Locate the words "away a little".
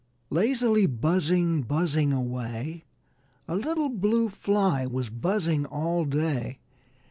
2.11-3.87